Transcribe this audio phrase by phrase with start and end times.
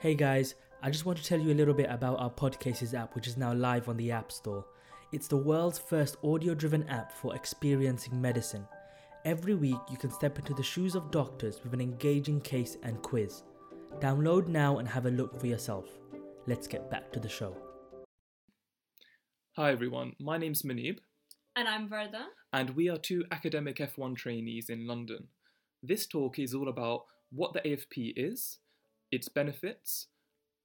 [0.00, 3.14] Hey guys, I just want to tell you a little bit about our Podcases app,
[3.14, 4.64] which is now live on the App Store.
[5.12, 8.66] It's the world's first audio driven app for experiencing medicine.
[9.26, 13.02] Every week, you can step into the shoes of doctors with an engaging case and
[13.02, 13.42] quiz.
[13.98, 15.86] Download now and have a look for yourself.
[16.46, 17.54] Let's get back to the show.
[19.56, 20.98] Hi everyone, my name's Manib,
[21.56, 22.26] And I'm Verda.
[22.54, 25.28] and we are two academic F1 trainees in London.
[25.82, 28.58] This talk is all about what the AFP is,
[29.12, 30.06] its benefits,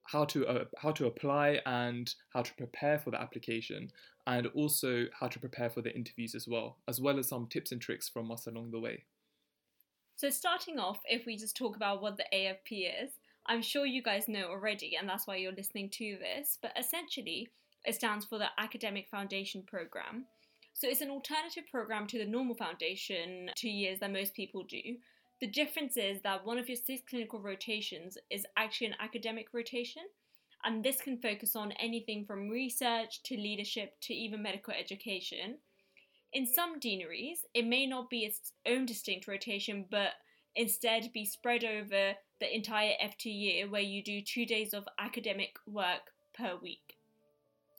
[0.04, 3.90] how to uh, how to apply and how to prepare for the application,
[4.26, 7.72] and also how to prepare for the interviews as well, as well as some tips
[7.72, 9.04] and tricks from us along the way.
[10.16, 13.10] So, starting off, if we just talk about what the AFP is,
[13.46, 17.50] I'm sure you guys know already, and that's why you're listening to this, but essentially,
[17.84, 20.24] it stands for the Academic Foundation Programme.
[20.72, 24.96] So, it's an alternative program to the normal foundation two years that most people do.
[25.40, 30.02] The difference is that one of your six clinical rotations is actually an academic rotation,
[30.64, 35.58] and this can focus on anything from research to leadership to even medical education.
[36.32, 40.12] In some deaneries, it may not be its own distinct rotation, but
[40.54, 45.58] instead be spread over the entire FT year where you do two days of academic
[45.66, 46.96] work per week.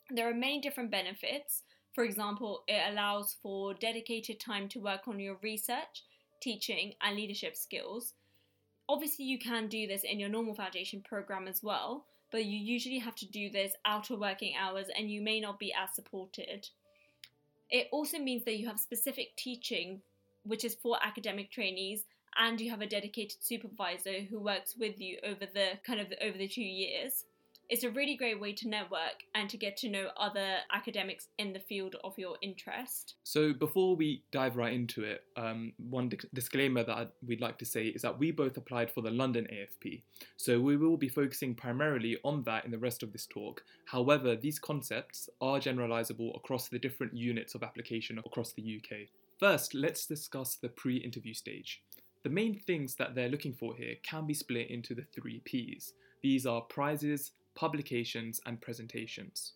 [0.10, 1.64] There are many different benefits.
[1.94, 6.04] For example, it allows for dedicated time to work on your research,
[6.42, 8.14] teaching, and leadership skills.
[8.90, 13.00] Obviously, you can do this in your normal foundation program as well, but you usually
[13.00, 16.70] have to do this out of working hours and you may not be as supported.
[17.70, 20.02] It also means that you have specific teaching,
[20.44, 22.06] which is for academic trainees,
[22.38, 26.38] and you have a dedicated supervisor who works with you over the kind of over
[26.38, 27.26] the two years.
[27.70, 31.52] It's a really great way to network and to get to know other academics in
[31.52, 33.16] the field of your interest.
[33.24, 37.66] So before we dive right into it, um, one di- disclaimer that we'd like to
[37.66, 40.04] say is that we both applied for the London AFP,
[40.38, 43.64] so we will be focusing primarily on that in the rest of this talk.
[43.86, 49.10] However, these concepts are generalizable across the different units of application across the UK.
[49.40, 51.84] First, let's discuss the pre-interview stage.
[52.24, 55.92] The main things that they're looking for here can be split into the three P's.
[56.22, 59.54] These are prizes, publications, and presentations.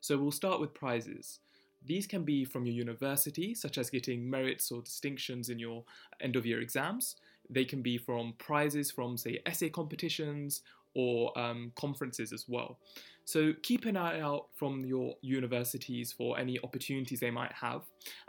[0.00, 1.38] So we'll start with prizes.
[1.84, 5.84] These can be from your university, such as getting merits or distinctions in your
[6.20, 7.16] end of year exams.
[7.50, 10.62] They can be from prizes from, say, essay competitions
[10.94, 12.78] or um, conferences as well.
[13.24, 17.82] So keep an eye out from your universities for any opportunities they might have,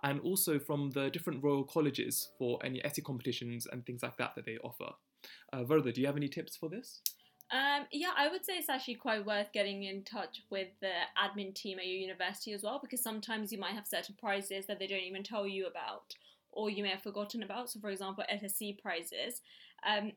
[0.04, 4.36] and also from the different royal colleges for any essay competitions and things like that
[4.36, 4.92] that they offer.
[5.52, 7.02] Uh, Verda, do you have any tips for this?
[7.52, 11.54] Um, yeah, I would say it's actually quite worth getting in touch with the admin
[11.54, 14.88] team at your university as well, because sometimes you might have certain prizes that they
[14.88, 16.16] don't even tell you about,
[16.52, 17.70] or you may have forgotten about.
[17.70, 19.42] So, for example, SSC prizes.
[19.88, 20.14] Um,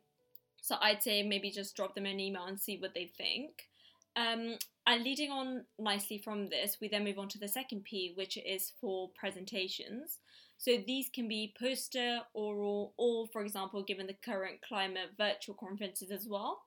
[0.62, 3.68] so I'd say maybe just drop them an email and see what they think.
[4.16, 8.12] Um, and leading on nicely from this, we then move on to the second P,
[8.14, 10.18] which is for presentations.
[10.58, 16.10] So these can be poster, oral, or, for example, given the current climate, virtual conferences
[16.10, 16.62] as well.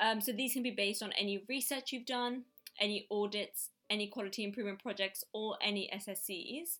[0.00, 2.44] Um, so these can be based on any research you've done,
[2.80, 6.78] any audits, any quality improvement projects, or any SSCs.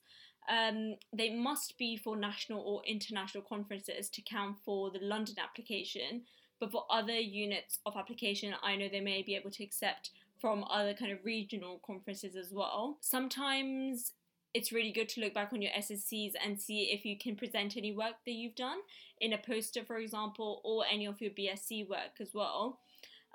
[0.48, 6.22] Um, they must be for national or international conferences to count for the London application,
[6.59, 10.10] but for other units of application, I know they may be able to accept
[10.41, 12.97] from other kind of regional conferences as well.
[13.00, 14.12] Sometimes
[14.54, 17.76] it's really good to look back on your SSCs and see if you can present
[17.76, 18.78] any work that you've done
[19.20, 22.80] in a poster, for example, or any of your BSc work as well.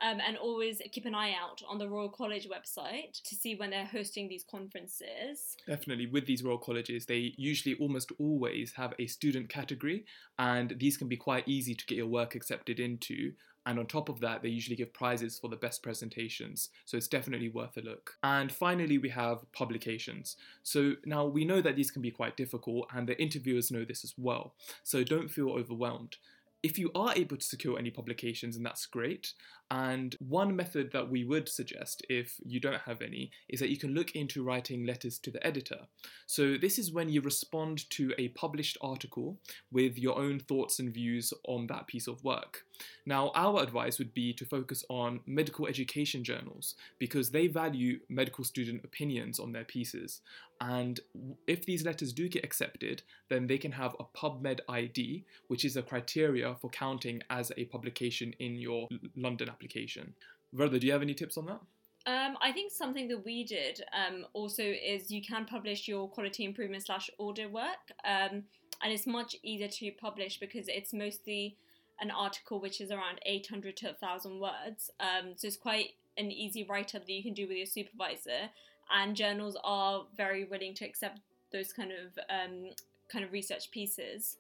[0.02, 3.70] Um, and always keep an eye out on the Royal College website to see when
[3.70, 5.56] they're hosting these conferences.
[5.66, 10.06] Definitely, with these royal colleges, they usually almost always have a student category,
[10.38, 13.32] and these can be quite easy to get your work accepted into.
[13.66, 17.08] And on top of that, they usually give prizes for the best presentations, so it's
[17.08, 18.18] definitely worth a look.
[18.22, 20.36] And finally, we have publications.
[20.62, 24.04] So now we know that these can be quite difficult, and the interviewers know this
[24.04, 26.18] as well, so don't feel overwhelmed.
[26.62, 29.34] If you are able to secure any publications, and that's great.
[29.72, 33.78] And one method that we would suggest, if you don't have any, is that you
[33.78, 35.88] can look into writing letters to the editor.
[36.28, 39.40] So, this is when you respond to a published article
[39.72, 42.64] with your own thoughts and views on that piece of work.
[43.06, 48.44] Now, our advice would be to focus on medical education journals because they value medical
[48.44, 50.22] student opinions on their pieces.
[50.62, 51.00] And
[51.48, 55.76] if these letters do get accepted, then they can have a PubMed ID, which is
[55.76, 60.14] a criteria for counting as a publication in your London application.
[60.54, 61.62] Verda, do you have any tips on that?
[62.08, 66.46] Um, I think something that we did um, also is you can publish your quality
[66.46, 68.44] improvement slash audit work, um,
[68.84, 71.58] and it's much easier to publish because it's mostly
[72.00, 74.92] an article which is around 800 to 1,000 words.
[75.00, 78.50] Um, so it's quite an easy write up that you can do with your supervisor.
[78.94, 81.20] And journals are very willing to accept
[81.52, 82.72] those kind of um,
[83.12, 84.38] kind of research pieces.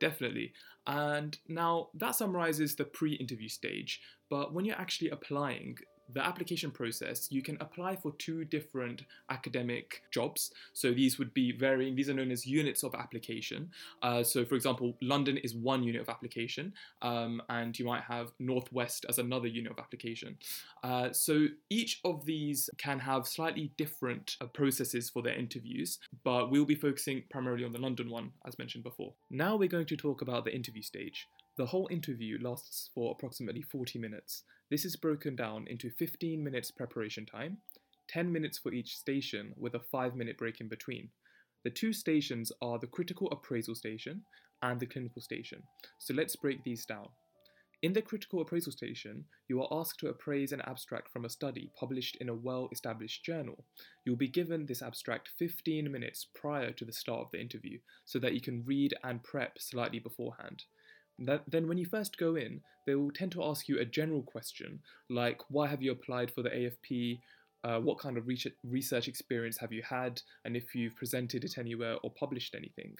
[0.00, 0.52] Definitely.
[0.86, 4.00] And now that summarizes the pre interview stage.
[4.28, 5.76] But when you're actually applying,
[6.12, 10.52] the application process, you can apply for two different academic jobs.
[10.72, 13.70] So these would be varying, these are known as units of application.
[14.02, 16.72] Uh, so, for example, London is one unit of application,
[17.02, 20.36] um, and you might have Northwest as another unit of application.
[20.82, 26.50] Uh, so each of these can have slightly different uh, processes for their interviews, but
[26.50, 29.12] we'll be focusing primarily on the London one, as mentioned before.
[29.30, 31.28] Now we're going to talk about the interview stage.
[31.56, 34.42] The whole interview lasts for approximately 40 minutes.
[34.70, 37.58] This is broken down into 15 minutes preparation time,
[38.08, 41.10] 10 minutes for each station with a 5 minute break in between.
[41.62, 44.22] The two stations are the critical appraisal station
[44.62, 45.62] and the clinical station.
[46.00, 47.10] So let's break these down.
[47.82, 51.70] In the critical appraisal station, you are asked to appraise an abstract from a study
[51.78, 53.64] published in a well established journal.
[54.04, 58.18] You'll be given this abstract 15 minutes prior to the start of the interview so
[58.18, 60.64] that you can read and prep slightly beforehand.
[61.18, 64.22] That, then, when you first go in, they will tend to ask you a general
[64.22, 67.20] question like, why have you applied for the AFP?
[67.62, 68.28] Uh, what kind of
[68.62, 70.20] research experience have you had?
[70.44, 72.96] And if you've presented it anywhere or published anything.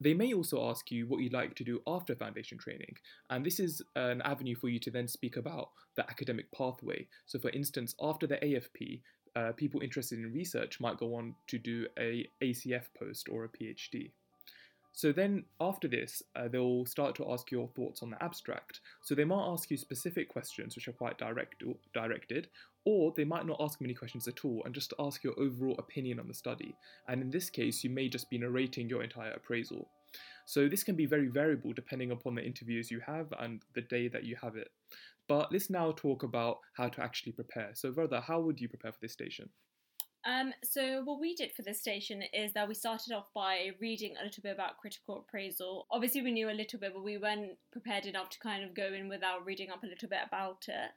[0.00, 2.96] They may also ask you what you'd like to do after foundation training,
[3.30, 7.06] and this is an avenue for you to then speak about the academic pathway.
[7.26, 9.00] So, for instance, after the AFP,
[9.36, 13.48] uh, people interested in research might go on to do a ACF post or a
[13.48, 14.10] PhD.
[14.96, 18.80] So then after this, uh, they'll start to ask your thoughts on the abstract.
[19.02, 22.46] So they might ask you specific questions which are quite direct, directed,
[22.84, 26.20] or they might not ask many questions at all and just ask your overall opinion
[26.20, 26.76] on the study.
[27.08, 29.88] And in this case, you may just be narrating your entire appraisal.
[30.46, 34.06] So this can be very variable depending upon the interviews you have and the day
[34.08, 34.70] that you have it.
[35.26, 37.70] But let's now talk about how to actually prepare.
[37.74, 39.48] So Verda, how would you prepare for this station?
[40.26, 44.14] Um, so what we did for this station is that we started off by reading
[44.18, 45.86] a little bit about critical appraisal.
[45.90, 48.92] Obviously, we knew a little bit, but we weren't prepared enough to kind of go
[48.94, 50.90] in without reading up a little bit about it.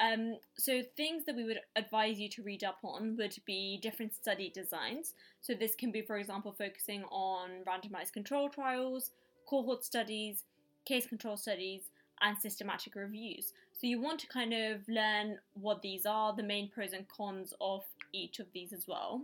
[0.00, 4.14] Um, so things that we would advise you to read up on would be different
[4.14, 5.14] study designs.
[5.40, 9.12] So this can be, for example, focusing on randomized control trials,
[9.48, 10.44] cohort studies,
[10.84, 11.90] case control studies,
[12.20, 13.52] and systematic reviews.
[13.72, 17.52] So you want to kind of learn what these are, the main pros and cons
[17.60, 17.82] of
[18.14, 19.22] each of these as well.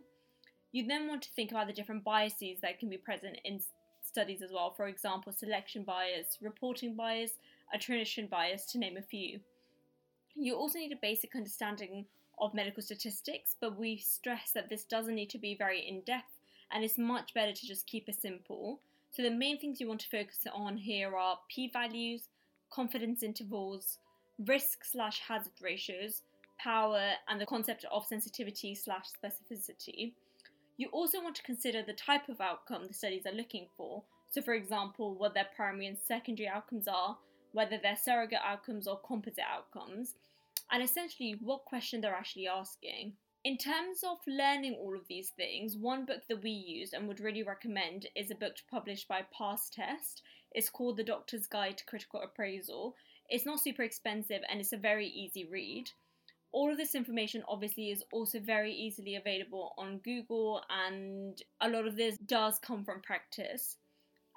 [0.73, 3.61] You then want to think about the different biases that can be present in
[4.03, 4.73] studies as well.
[4.77, 7.33] For example, selection bias, reporting bias,
[7.73, 9.41] attrition bias, to name a few.
[10.35, 12.07] You also need a basic understanding
[12.39, 16.41] of medical statistics, but we stress that this doesn't need to be very in depth
[16.73, 18.81] and it's much better to just keep it simple.
[19.13, 22.29] So, the main things you want to focus on here are p values,
[22.71, 23.99] confidence intervals,
[24.47, 26.23] risk slash hazard ratios,
[26.63, 30.13] power, and the concept of sensitivity slash specificity.
[30.77, 34.03] You also want to consider the type of outcome the studies are looking for.
[34.31, 37.19] So, for example, what their primary and secondary outcomes are,
[37.53, 40.15] whether they're surrogate outcomes or composite outcomes,
[40.71, 43.15] and essentially what question they're actually asking.
[43.43, 47.21] In terms of learning all of these things, one book that we use and would
[47.21, 50.21] really recommend is a book published by PasTest.
[50.53, 52.95] It's called The Doctor's Guide to Critical Appraisal.
[53.29, 55.91] It's not super expensive and it's a very easy read.
[56.53, 61.87] All of this information obviously is also very easily available on Google, and a lot
[61.87, 63.77] of this does come from practice.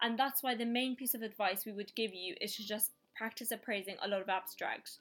[0.01, 2.91] And that's why the main piece of advice we would give you is to just
[3.15, 4.99] practice appraising a lot of abstracts.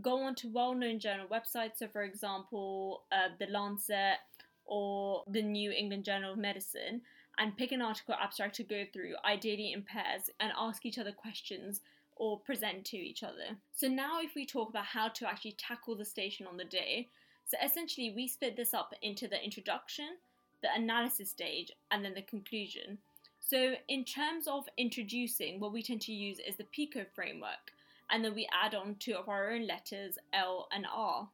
[0.00, 4.18] Go on to well known journal websites, so for example, uh, The Lancet
[4.64, 7.02] or the New England Journal of Medicine,
[7.38, 11.12] and pick an article abstract to go through, ideally in pairs, and ask each other
[11.12, 11.80] questions
[12.16, 13.56] or present to each other.
[13.74, 17.08] So now if we talk about how to actually tackle the station on the day,
[17.46, 20.16] so essentially we split this up into the introduction,
[20.62, 22.98] the analysis stage, and then the conclusion.
[23.40, 27.72] So in terms of introducing, what we tend to use is the PICO framework,
[28.10, 31.28] and then we add on two of our own letters, L and R.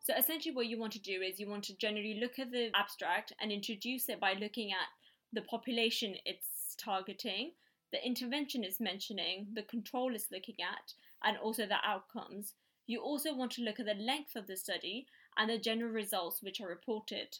[0.00, 2.70] So essentially what you want to do is you want to generally look at the
[2.74, 4.88] abstract and introduce it by looking at
[5.32, 7.52] the population it's targeting,
[7.92, 12.54] the intervention is mentioning, the control is looking at, and also the outcomes.
[12.86, 16.42] You also want to look at the length of the study and the general results
[16.42, 17.38] which are reported.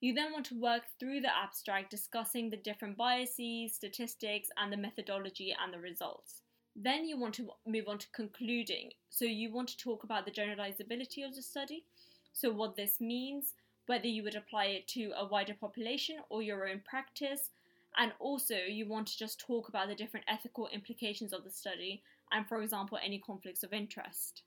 [0.00, 4.76] You then want to work through the abstract discussing the different biases, statistics, and the
[4.76, 6.42] methodology and the results.
[6.74, 8.90] Then you want to move on to concluding.
[9.10, 11.84] So you want to talk about the generalizability of the study,
[12.32, 13.54] so what this means,
[13.86, 17.50] whether you would apply it to a wider population or your own practice,
[17.98, 22.02] and also, you want to just talk about the different ethical implications of the study
[22.32, 24.42] and, for example, any conflicts of interest.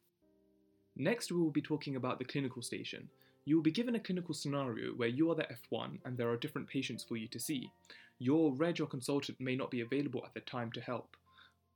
[0.95, 3.07] Next, we will be talking about the clinical station.
[3.45, 6.37] You will be given a clinical scenario where you are the F1 and there are
[6.37, 7.69] different patients for you to see.
[8.17, 11.15] Your reg or consultant may not be available at the time to help.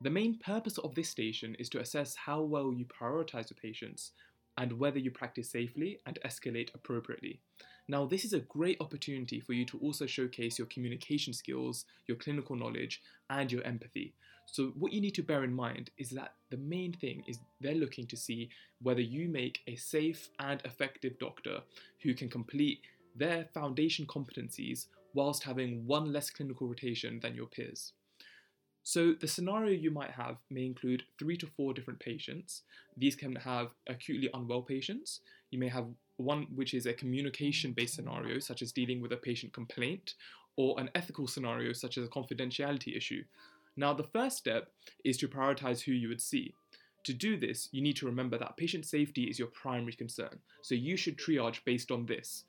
[0.01, 4.13] The main purpose of this station is to assess how well you prioritize the patients
[4.59, 7.39] and whether you practice safely and escalate appropriately.
[7.87, 12.17] Now, this is a great opportunity for you to also showcase your communication skills, your
[12.17, 14.13] clinical knowledge, and your empathy.
[14.45, 17.73] So, what you need to bear in mind is that the main thing is they're
[17.73, 18.49] looking to see
[18.81, 21.61] whether you make a safe and effective doctor
[22.03, 22.81] who can complete
[23.15, 27.93] their foundation competencies whilst having one less clinical rotation than your peers.
[28.83, 32.63] So, the scenario you might have may include three to four different patients.
[32.97, 35.21] These can have acutely unwell patients.
[35.51, 35.85] You may have
[36.17, 40.15] one which is a communication based scenario, such as dealing with a patient complaint,
[40.55, 43.23] or an ethical scenario, such as a confidentiality issue.
[43.77, 44.71] Now, the first step
[45.05, 46.53] is to prioritize who you would see.
[47.05, 50.75] To do this, you need to remember that patient safety is your primary concern, so
[50.75, 52.43] you should triage based on this.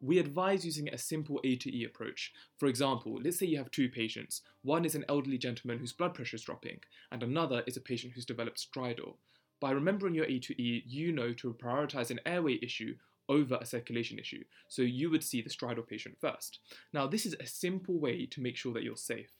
[0.00, 2.32] We advise using a simple A to E approach.
[2.58, 4.42] For example, let's say you have two patients.
[4.62, 8.12] One is an elderly gentleman whose blood pressure is dropping, and another is a patient
[8.12, 9.14] who's developed stridor.
[9.58, 12.96] By remembering your A to E, you know to prioritize an airway issue
[13.28, 14.44] over a circulation issue.
[14.68, 16.60] So you would see the stridor patient first.
[16.92, 19.32] Now, this is a simple way to make sure that you're safe.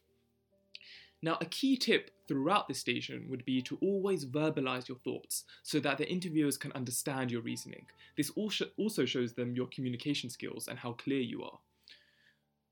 [1.23, 5.81] Now, a key tip throughout this station would be to always verbalize your thoughts so
[5.81, 7.87] that the interviewers can understand your reasoning.
[8.17, 11.59] This also shows them your communication skills and how clear you are.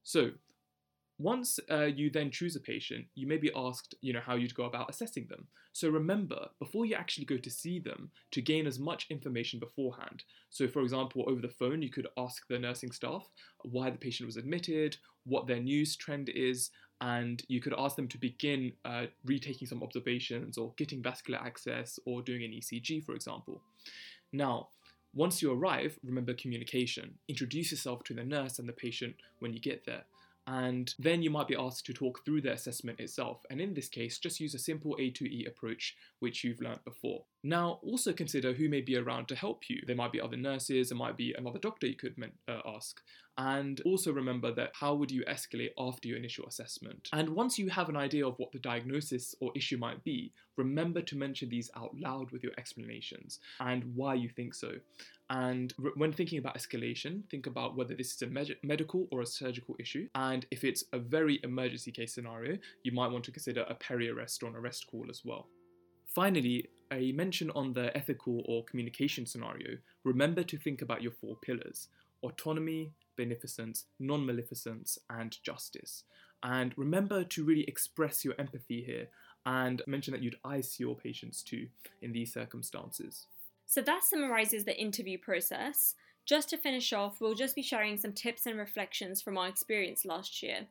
[0.02, 0.32] So,
[1.18, 4.54] once uh, you then choose a patient, you may be asked, you know, how you'd
[4.54, 5.46] go about assessing them.
[5.72, 10.24] So remember, before you actually go to see them, to gain as much information beforehand.
[10.50, 13.28] So, for example, over the phone, you could ask the nursing staff
[13.62, 18.08] why the patient was admitted, what their news trend is, and you could ask them
[18.08, 23.14] to begin uh, retaking some observations or getting vascular access or doing an ECG, for
[23.14, 23.60] example.
[24.32, 24.68] Now,
[25.14, 27.14] once you arrive, remember communication.
[27.28, 30.02] Introduce yourself to the nurse and the patient when you get there
[30.46, 33.44] and then you might be asked to talk through the assessment itself.
[33.50, 36.84] And in this case, just use a simple A to E approach, which you've learnt
[36.84, 37.24] before.
[37.46, 39.82] Now, also consider who may be around to help you.
[39.86, 42.14] There might be other nurses, there might be another doctor you could
[42.48, 43.02] uh, ask.
[43.36, 47.10] And also remember that how would you escalate after your initial assessment?
[47.12, 51.02] And once you have an idea of what the diagnosis or issue might be, remember
[51.02, 54.72] to mention these out loud with your explanations and why you think so.
[55.28, 59.26] And when thinking about escalation, think about whether this is a med- medical or a
[59.26, 60.08] surgical issue.
[60.14, 64.08] And if it's a very emergency case scenario, you might want to consider a peri
[64.08, 65.48] arrest or an arrest call as well.
[66.14, 71.36] Finally, a mention on the ethical or communication scenario, remember to think about your four
[71.36, 71.88] pillars
[72.22, 76.04] autonomy, beneficence, non maleficence, and justice.
[76.42, 79.08] And remember to really express your empathy here
[79.46, 81.68] and mention that you'd ice your patients too
[82.02, 83.26] in these circumstances.
[83.66, 85.94] So that summarizes the interview process.
[86.26, 90.04] Just to finish off, we'll just be sharing some tips and reflections from our experience
[90.04, 90.66] last year.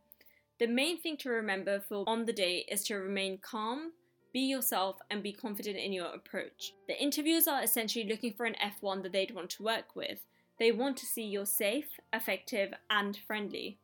[0.60, 3.92] The main thing to remember for on the day is to remain calm,
[4.34, 6.74] be yourself, and be confident in your approach.
[6.88, 10.26] The interviewers are essentially looking for an F1 that they'd want to work with.
[10.60, 13.78] They want to see you're safe, effective, and friendly.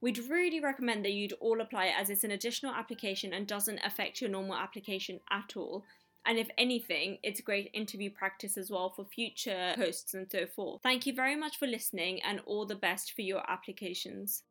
[0.00, 4.20] We'd really recommend that you'd all apply as it's an additional application and doesn't affect
[4.20, 5.84] your normal application at all,
[6.26, 10.82] and if anything, it's great interview practice as well for future hosts and so forth.
[10.82, 14.42] Thank you very much for listening and all the best for your applications.